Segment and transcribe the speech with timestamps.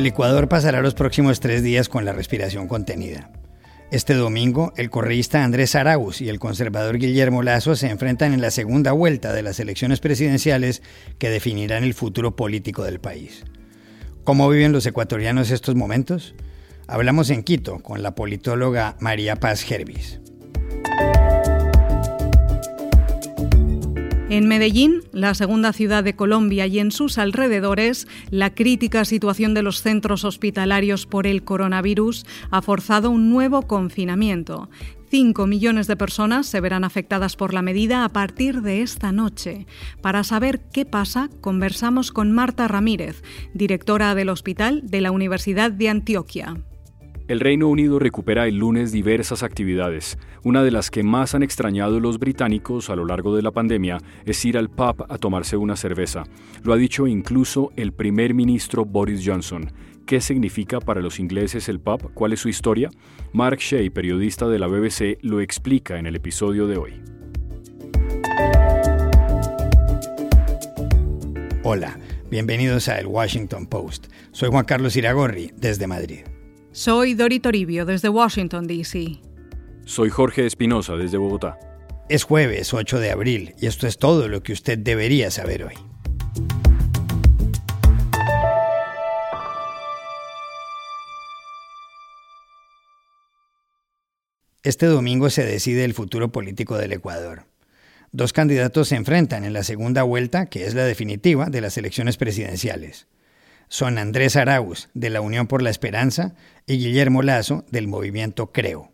[0.00, 3.30] El Ecuador pasará los próximos tres días con la respiración contenida.
[3.90, 8.50] Este domingo, el correísta Andrés Arauz y el conservador Guillermo Lazo se enfrentan en la
[8.50, 10.80] segunda vuelta de las elecciones presidenciales
[11.18, 13.44] que definirán el futuro político del país.
[14.24, 16.34] ¿Cómo viven los ecuatorianos estos momentos?
[16.86, 20.18] Hablamos en Quito con la politóloga María Paz Gervis.
[24.30, 29.62] En Medellín, la segunda ciudad de Colombia y en sus alrededores, la crítica situación de
[29.62, 34.70] los centros hospitalarios por el coronavirus ha forzado un nuevo confinamiento.
[35.10, 39.66] Cinco millones de personas se verán afectadas por la medida a partir de esta noche.
[40.00, 45.88] Para saber qué pasa, conversamos con Marta Ramírez, directora del Hospital de la Universidad de
[45.88, 46.56] Antioquia.
[47.30, 50.18] El Reino Unido recupera el lunes diversas actividades.
[50.42, 53.98] Una de las que más han extrañado los británicos a lo largo de la pandemia
[54.24, 56.24] es ir al pub a tomarse una cerveza.
[56.64, 59.70] Lo ha dicho incluso el primer ministro Boris Johnson.
[60.06, 62.12] ¿Qué significa para los ingleses el pub?
[62.14, 62.90] ¿Cuál es su historia?
[63.32, 67.00] Mark Shea, periodista de la BBC, lo explica en el episodio de hoy.
[71.62, 71.96] Hola,
[72.28, 74.08] bienvenidos a El Washington Post.
[74.32, 76.29] Soy Juan Carlos Iragorri, desde Madrid.
[76.72, 79.18] Soy Dori Toribio desde Washington, D.C.
[79.86, 81.58] Soy Jorge Espinosa desde Bogotá.
[82.08, 85.74] Es jueves 8 de abril y esto es todo lo que usted debería saber hoy.
[94.62, 97.46] Este domingo se decide el futuro político del Ecuador.
[98.12, 102.16] Dos candidatos se enfrentan en la segunda vuelta, que es la definitiva, de las elecciones
[102.16, 103.08] presidenciales
[103.70, 106.34] son Andrés Arauz, de la Unión por la Esperanza,
[106.70, 108.92] y Guillermo Lazo, del movimiento Creo.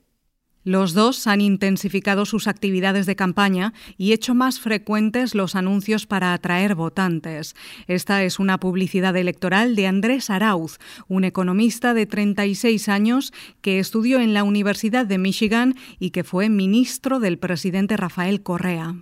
[0.65, 6.33] Los dos han intensificado sus actividades de campaña y hecho más frecuentes los anuncios para
[6.33, 7.55] atraer votantes.
[7.87, 14.19] Esta es una publicidad electoral de Andrés Arauz, un economista de 36 años que estudió
[14.21, 18.97] en la Universidad de Michigan y que fue ministro del presidente Rafael Correa.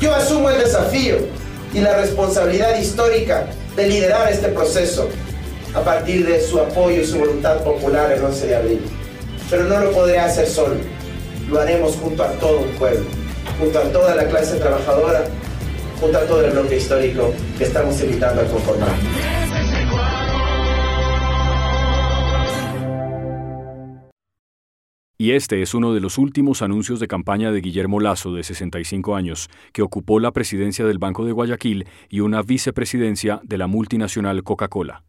[0.00, 1.16] Yo asumo el desafío
[1.72, 5.08] y la responsabilidad histórica de liderar este proceso
[5.74, 8.80] a partir de su apoyo y su voluntad popular el 11 de abril.
[9.50, 10.76] Pero no lo podré hacer solo,
[11.48, 13.04] lo haremos junto a todo un pueblo,
[13.58, 15.24] junto a toda la clase trabajadora,
[16.00, 19.31] junto a todo el bloque histórico que estamos invitando a conformar.
[25.22, 29.14] Y este es uno de los últimos anuncios de campaña de Guillermo Lazo, de 65
[29.14, 34.42] años, que ocupó la presidencia del Banco de Guayaquil y una vicepresidencia de la multinacional
[34.42, 35.04] Coca-Cola.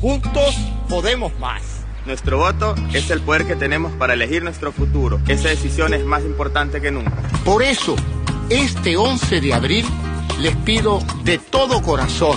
[0.00, 0.56] Juntos
[0.88, 1.86] podemos más.
[2.06, 5.20] Nuestro voto es el poder que tenemos para elegir nuestro futuro.
[5.28, 7.22] Esa decisión es más importante que nunca.
[7.44, 7.94] Por eso,
[8.50, 9.84] este 11 de abril
[10.40, 12.36] les pido de todo corazón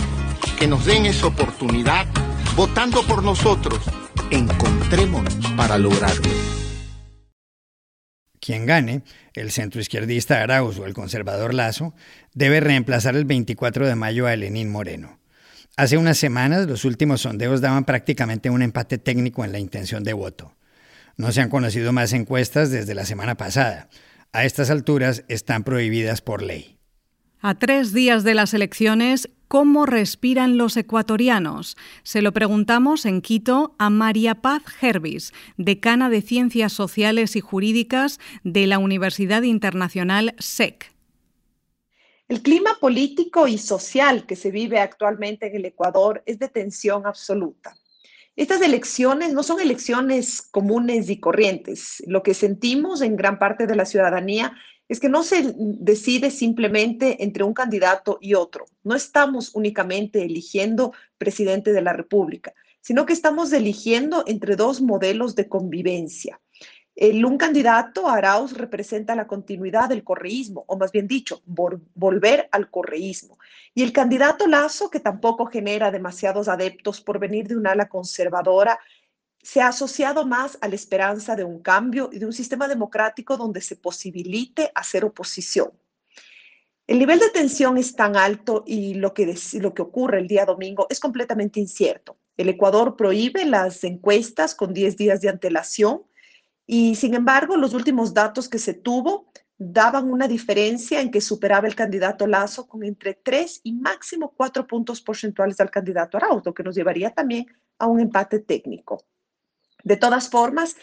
[0.60, 2.06] que nos den esa oportunidad
[2.56, 3.80] votando por nosotros
[4.32, 6.30] encontrémonos para lograrlo.
[8.40, 9.04] Quien gane,
[9.34, 11.94] el centroizquierdista Arauz o el conservador Lazo,
[12.34, 15.20] debe reemplazar el 24 de mayo a Lenín Moreno.
[15.76, 20.14] Hace unas semanas los últimos sondeos daban prácticamente un empate técnico en la intención de
[20.14, 20.56] voto.
[21.16, 23.90] No se han conocido más encuestas desde la semana pasada.
[24.32, 26.79] A estas alturas están prohibidas por ley.
[27.42, 31.76] A tres días de las elecciones, ¿Cómo respiran los ecuatorianos?
[32.04, 38.20] Se lo preguntamos en Quito a María Paz Gervis, decana de Ciencias Sociales y Jurídicas
[38.44, 40.94] de la Universidad Internacional SEC.
[42.28, 47.08] El clima político y social que se vive actualmente en el Ecuador es de tensión
[47.08, 47.76] absoluta.
[48.36, 52.04] Estas elecciones no son elecciones comunes y corrientes.
[52.06, 54.54] Lo que sentimos en gran parte de la ciudadanía
[54.90, 58.66] es que no se decide simplemente entre un candidato y otro.
[58.84, 65.36] No estamos únicamente eligiendo presidente de la República, sino que estamos eligiendo entre dos modelos
[65.36, 66.42] de convivencia.
[66.96, 72.70] El, un candidato, Arauz, representa la continuidad del correísmo, o más bien dicho, volver al
[72.70, 73.38] correísmo.
[73.74, 78.80] Y el candidato Lazo, que tampoco genera demasiados adeptos por venir de un ala conservadora,
[79.42, 83.38] se ha asociado más a la esperanza de un cambio y de un sistema democrático
[83.38, 85.72] donde se posibilite hacer oposición.
[86.88, 90.46] El nivel de tensión es tan alto y lo que, lo que ocurre el día
[90.46, 92.18] domingo es completamente incierto.
[92.36, 96.02] El Ecuador prohíbe las encuestas con 10 días de antelación
[96.66, 101.68] y, sin embargo, los últimos datos que se tuvo daban una diferencia en que superaba
[101.68, 106.64] el candidato Lazo con entre 3 y máximo 4 puntos porcentuales al candidato Arauto, que
[106.64, 107.46] nos llevaría también
[107.78, 109.04] a un empate técnico.
[109.84, 110.76] De todas formas,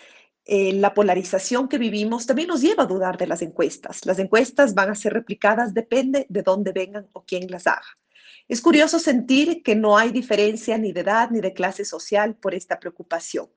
[0.45, 4.07] eh, la polarización que vivimos también nos lleva a dudar de las encuestas.
[4.07, 7.99] Las encuestas van a ser replicadas, depende de dónde vengan o quién las haga.
[8.49, 12.55] Es curioso sentir que no hay diferencia ni de edad ni de clase social por
[12.55, 13.49] esta preocupación.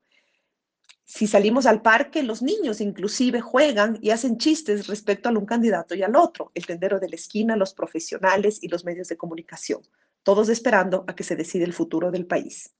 [1.04, 5.94] Si salimos al parque, los niños inclusive juegan y hacen chistes respecto a un candidato
[5.94, 9.82] y al otro, el tendero de la esquina, los profesionales y los medios de comunicación,
[10.24, 12.72] todos esperando a que se decida el futuro del país.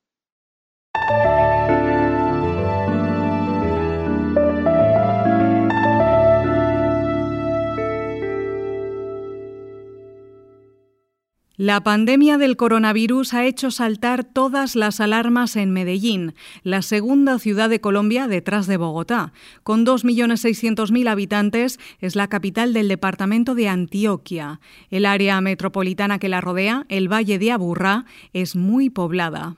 [11.63, 17.69] La pandemia del coronavirus ha hecho saltar todas las alarmas en Medellín, la segunda ciudad
[17.69, 19.35] de Colombia detrás de Bogotá.
[19.63, 24.59] Con 2.600.000 habitantes, es la capital del departamento de Antioquia.
[24.89, 29.57] El área metropolitana que la rodea, el Valle de Aburrá, es muy poblada.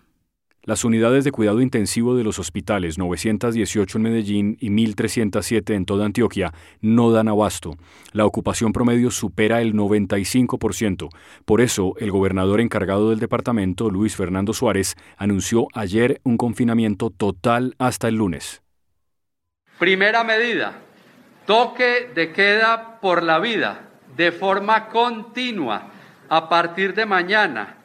[0.64, 6.06] Las unidades de cuidado intensivo de los hospitales 918 en Medellín y 1307 en toda
[6.06, 7.76] Antioquia no dan abasto.
[8.12, 11.09] La ocupación promedio supera el 95%.
[11.44, 17.75] Por eso, el gobernador encargado del departamento, Luis Fernando Suárez, anunció ayer un confinamiento total
[17.79, 18.62] hasta el lunes.
[19.81, 20.79] Primera medida,
[21.44, 25.91] toque de queda por la vida de forma continua
[26.29, 27.79] a partir de mañana,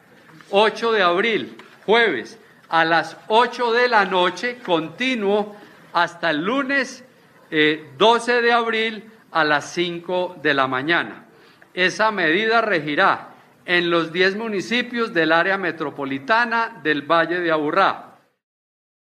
[0.50, 5.56] 8 de abril, jueves a las 8 de la noche, continuo
[5.92, 7.04] hasta el lunes
[7.50, 11.26] 12 eh, de abril a las 5 de la mañana.
[11.74, 13.30] Esa medida regirá
[13.64, 18.18] en los 10 municipios del área metropolitana del Valle de Aburrá.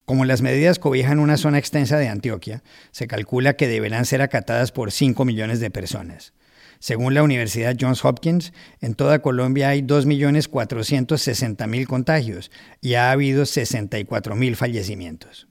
[0.04, 4.72] Como las medidas cobijan una zona extensa de Antioquia, se calcula que deberán ser acatadas
[4.72, 6.32] por 5 millones de personas.
[6.80, 12.50] Según la Universidad Johns Hopkins, en toda Colombia hay 2.460.000 contagios
[12.80, 15.46] y ha habido 64.000 fallecimientos.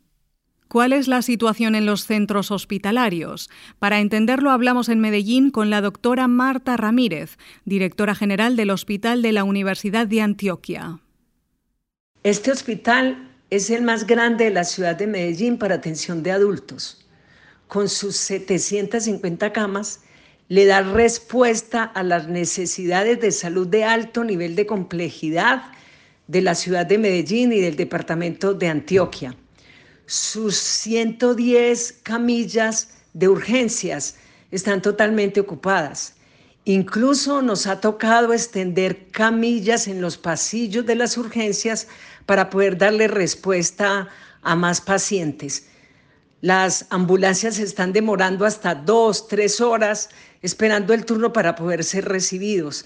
[0.68, 3.52] ¿Cuál es la situación en los centros hospitalarios?
[3.78, 9.32] Para entenderlo hablamos en Medellín con la doctora Marta Ramírez, directora general del Hospital de
[9.32, 11.00] la Universidad de Antioquia.
[12.24, 17.06] Este hospital es el más grande de la ciudad de Medellín para atención de adultos.
[17.68, 20.02] Con sus 750 camas,
[20.50, 25.72] le da respuesta a las necesidades de salud de alto nivel de complejidad
[26.28, 29.36] de la ciudad de Medellín y del departamento de Antioquia.
[30.08, 34.16] Sus 110 camillas de urgencias
[34.50, 36.16] están totalmente ocupadas.
[36.66, 41.88] Incluso nos ha tocado extender camillas en los pasillos de las urgencias
[42.26, 44.10] para poder darle respuesta
[44.42, 45.68] a más pacientes.
[46.42, 50.10] Las ambulancias están demorando hasta dos, tres horas
[50.42, 52.86] esperando el turno para poder ser recibidos.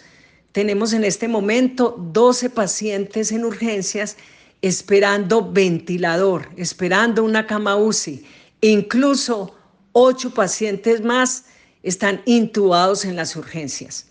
[0.52, 4.18] Tenemos en este momento 12 pacientes en urgencias
[4.62, 8.26] esperando ventilador, esperando una cama UCI.
[8.62, 9.54] Incluso
[9.92, 11.46] ocho pacientes más
[11.84, 14.08] están intubados en las urgencias.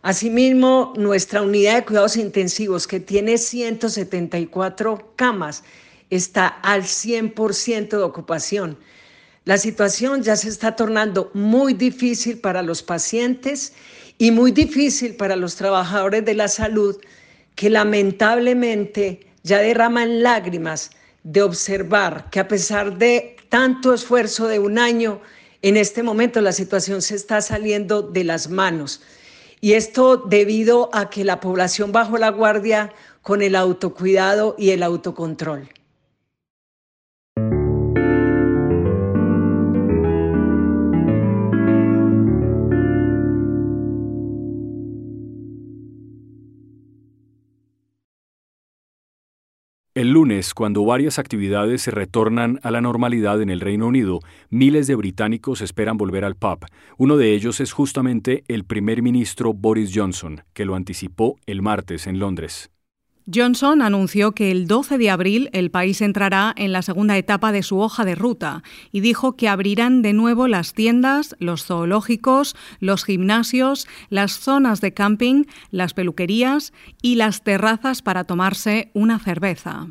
[0.00, 5.62] Asimismo, nuestra unidad de cuidados intensivos, que tiene 174 camas,
[6.08, 8.78] está al 100% de ocupación.
[9.50, 13.72] La situación ya se está tornando muy difícil para los pacientes
[14.16, 16.96] y muy difícil para los trabajadores de la salud
[17.56, 20.90] que lamentablemente ya derraman lágrimas
[21.24, 25.20] de observar que a pesar de tanto esfuerzo de un año,
[25.62, 29.02] en este momento la situación se está saliendo de las manos.
[29.60, 34.84] Y esto debido a que la población bajó la guardia con el autocuidado y el
[34.84, 35.68] autocontrol.
[49.92, 54.86] El lunes, cuando varias actividades se retornan a la normalidad en el Reino Unido, miles
[54.86, 56.64] de británicos esperan volver al pub.
[56.96, 62.06] Uno de ellos es justamente el primer ministro Boris Johnson, que lo anticipó el martes
[62.06, 62.70] en Londres.
[63.32, 67.62] Johnson anunció que el 12 de abril el país entrará en la segunda etapa de
[67.62, 68.62] su hoja de ruta
[68.92, 74.94] y dijo que abrirán de nuevo las tiendas, los zoológicos, los gimnasios, las zonas de
[74.94, 76.72] camping, las peluquerías
[77.02, 79.88] y las terrazas para tomarse una cerveza.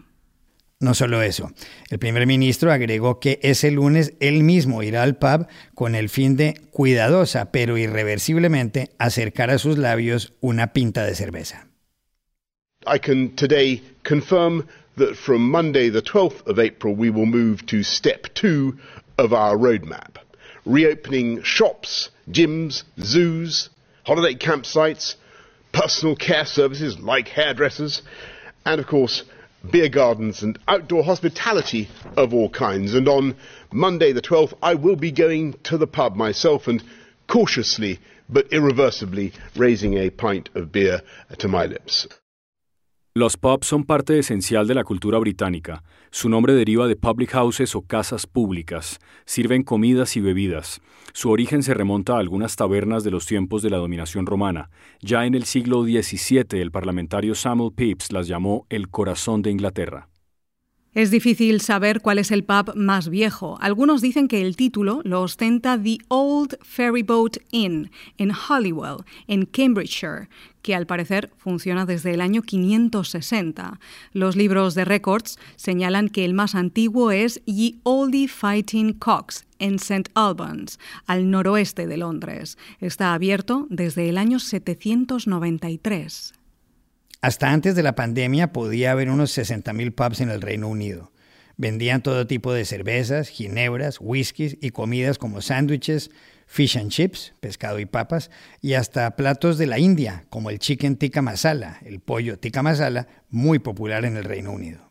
[0.82, 1.52] No solo eso,
[1.90, 6.38] el primer ministro agregó que ese lunes él mismo irá al pub con el fin
[6.38, 11.69] de cuidadosa pero irreversiblemente acercar a sus labios una pinta de cerveza.
[12.90, 17.84] I can today confirm that from Monday, the 12th of April, we will move to
[17.84, 18.80] step two
[19.16, 20.16] of our roadmap
[20.66, 23.70] reopening shops, gyms, zoos,
[24.08, 25.18] holiday campsites,
[25.72, 28.02] personal care services like hairdressers,
[28.66, 29.22] and of course,
[29.70, 32.96] beer gardens and outdoor hospitality of all kinds.
[32.96, 33.36] And on
[33.72, 36.84] Monday, the 12th, I will be going to the pub myself and
[37.28, 41.04] cautiously but irreversibly raising a pint of beer
[41.38, 42.08] to my lips.
[43.20, 45.84] Los pubs son parte esencial de la cultura británica.
[46.10, 48.98] Su nombre deriva de public houses o casas públicas.
[49.26, 50.80] Sirven comidas y bebidas.
[51.12, 54.70] Su origen se remonta a algunas tabernas de los tiempos de la dominación romana.
[55.02, 60.09] Ya en el siglo XVII el parlamentario Samuel Pepys las llamó el corazón de Inglaterra.
[60.96, 63.60] Es difícil saber cuál es el pub más viejo.
[63.62, 70.30] Algunos dicen que el título lo ostenta The Old Ferryboat Inn en Holywell, en Cambridgeshire,
[70.64, 73.80] que al parecer funciona desde el año 560.
[74.14, 79.76] Los libros de récords señalan que el más antiguo es Ye Oldie Fighting Cocks en
[79.76, 80.10] St.
[80.16, 82.58] Albans, al noroeste de Londres.
[82.80, 86.39] Está abierto desde el año 793.
[87.22, 91.12] Hasta antes de la pandemia podía haber unos 60.000 pubs en el Reino Unido.
[91.58, 96.12] Vendían todo tipo de cervezas, ginebras, whiskies y comidas como sándwiches,
[96.46, 100.96] fish and chips, pescado y papas, y hasta platos de la India, como el chicken
[100.96, 104.89] tikka masala, el pollo tikka masala, muy popular en el Reino Unido.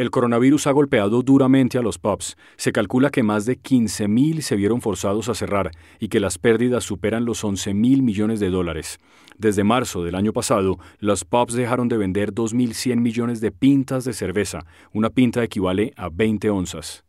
[0.00, 2.38] El coronavirus ha golpeado duramente a los pubs.
[2.56, 6.84] Se calcula que más de 15.000 se vieron forzados a cerrar y que las pérdidas
[6.84, 8.98] superan los 11.000 millones de dólares.
[9.36, 14.14] Desde marzo del año pasado, los pubs dejaron de vender 2.100 millones de pintas de
[14.14, 14.64] cerveza.
[14.94, 17.04] Una pinta equivale a 20 onzas.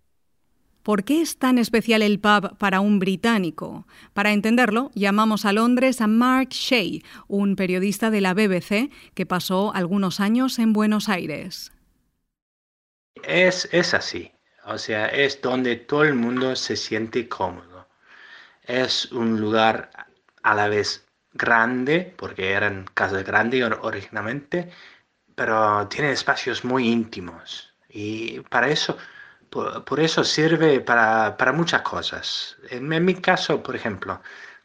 [0.83, 3.87] ¿Por qué es tan especial el pub para un británico?
[4.11, 9.73] Para entenderlo, llamamos a Londres a Mark Shea, un periodista de la BBC que pasó
[9.73, 11.71] algunos años en Buenos Aires.
[13.23, 14.31] Es, es así,
[14.65, 17.87] o sea, es donde todo el mundo se siente cómodo.
[18.63, 19.91] Es un lugar
[20.43, 24.71] a la vez grande, porque eran casas grandes originalmente,
[25.35, 27.73] pero tiene espacios muy íntimos.
[27.89, 28.97] Y para eso,
[29.49, 32.57] por, eso sirve para, para, muchas cosas.
[32.69, 34.21] En, mi caso, por ejemplo,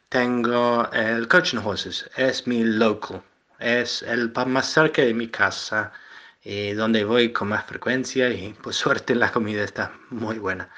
[0.09, 3.23] tengo el Coach and Horses, es mi local,
[3.59, 5.93] es el más cerca de mi casa
[6.49, 10.71] eh, donde voy con más frecuencia y por suerte la comida está muy buena.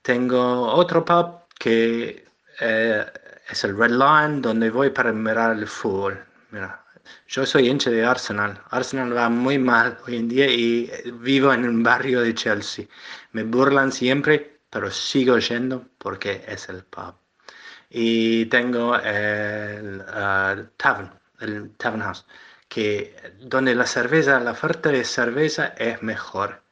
[0.00, 2.24] Tengo otro pub que
[2.60, 3.04] eh,
[3.50, 6.24] es el Red Lion, donde voy para mirar el fútbol.
[6.50, 6.82] Mira,
[7.28, 8.58] yo soy hincha de Arsenal.
[8.70, 12.86] Arsenal va muy mal hoy en día y vivo en un barrio de Chelsea.
[13.32, 17.14] Me burlan siempre, pero sigo yendo porque es el pub.
[17.90, 21.10] Y tengo el uh, Tavern,
[21.40, 22.24] el Tavern House
[22.68, 26.62] que donde la cerveza, la oferta de cerveza es mejor.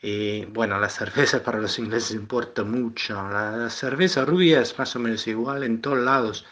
[0.00, 3.14] Y bueno, la cerveza para los ingleses importa mucho.
[3.28, 6.46] La, cerveza rubia es más o menos igual en todos lados.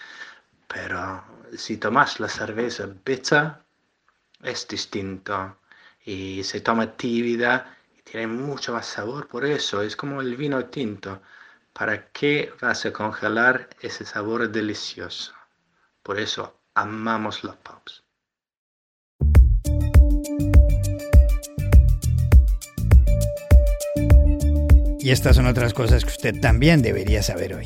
[0.68, 1.24] Pero
[1.56, 3.64] si tomas la cerveza pizza,
[4.42, 5.58] es distinto.
[6.04, 9.28] Y se toma tibida y tiene mucho más sabor.
[9.28, 11.22] Por eso es como el vino tinto.
[11.72, 15.34] ¿Para qué vas a congelar ese sabor delicioso?
[16.02, 18.05] Por eso amamos los pubs.
[25.06, 27.64] Y estas son otras cosas que usted también debería saber hoy.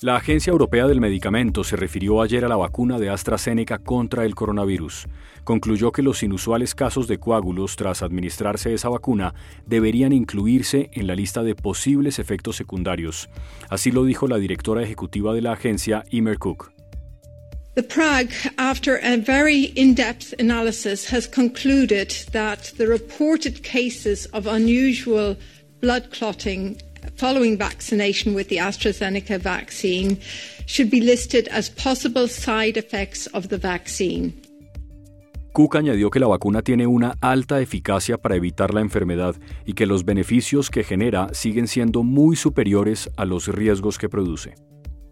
[0.00, 4.34] La Agencia Europea del Medicamento se refirió ayer a la vacuna de AstraZeneca contra el
[4.34, 5.06] coronavirus.
[5.44, 9.32] Concluyó que los inusuales casos de coágulos tras administrarse esa vacuna
[9.64, 13.30] deberían incluirse en la lista de posibles efectos secundarios.
[13.68, 16.72] Así lo dijo la directora ejecutiva de la agencia, Imer Cook.
[17.76, 24.48] The Prague, after a very in depth analysis, has concluded that the reported cases of
[24.48, 25.36] unusual
[25.80, 26.76] blood clotting
[27.16, 30.18] following vaccination with the AstraZeneca vaccine
[30.66, 34.32] should be listed as possible side effects of the vaccine.
[35.52, 39.34] Cook añadió que la vacuna tiene una alta eficacia para evitar la enfermedad
[39.66, 44.54] y que los beneficios que genera siguen siendo muy superiores a los riesgos que produce.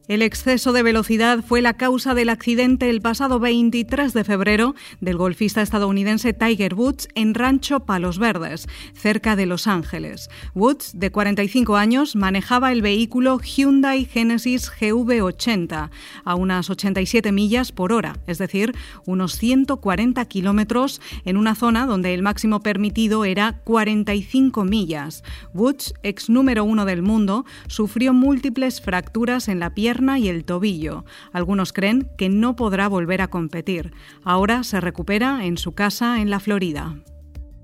[0.08, 5.18] El exceso de velocidad fue la causa del accidente el pasado 23 de febrero del
[5.18, 10.30] golfista estadounidense Tiger Woods en Rancho Palos Verdes, cerca de Los Ángeles.
[10.54, 15.90] Woods, de 45 años, manejaba el vehículo Hyundai Genesis GV80
[16.24, 18.74] a unas 87 millas por hora, es decir,
[19.04, 25.22] unos 140 kilómetros en una zona donde el máximo permitido era 45 millas.
[25.52, 31.04] Woods, ex número uno del mundo, sufrió múltiples fracturas en la y el tobillo.
[31.32, 33.92] Algunos creen que no podrá volver a competir.
[34.22, 36.96] Ahora se recupera en su casa en la Florida.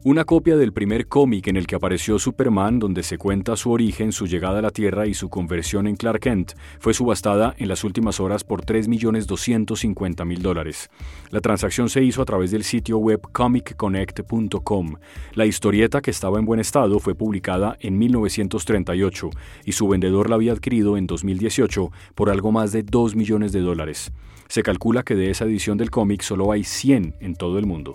[0.07, 4.13] Una copia del primer cómic en el que apareció Superman, donde se cuenta su origen,
[4.13, 7.85] su llegada a la Tierra y su conversión en Clark Kent, fue subastada en las
[7.85, 10.91] últimas horas por 3.250.000 dólares.
[11.31, 14.97] La transacción se hizo a través del sitio web comicconnect.com.
[15.33, 19.31] La historieta, que estaba en buen estado, fue publicada en 1938
[19.65, 23.61] y su vendedor la había adquirido en 2018 por algo más de 2 millones de
[23.61, 24.13] dólares.
[24.49, 27.95] Se calcula que de esa edición del cómic solo hay 100 en todo el mundo.